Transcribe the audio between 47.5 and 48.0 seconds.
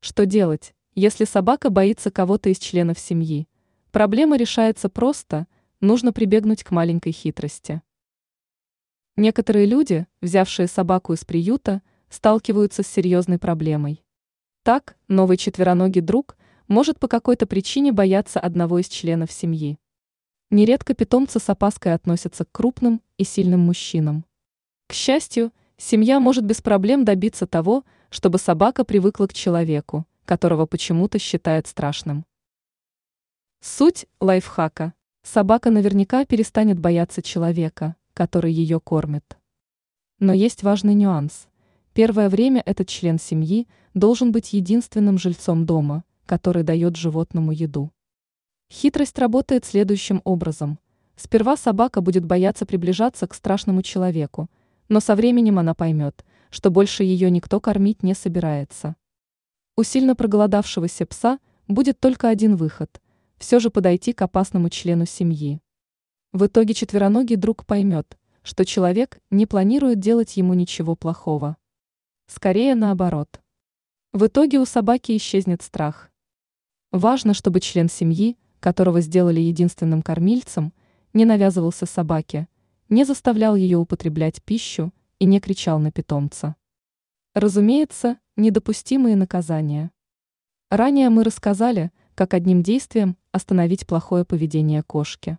еду.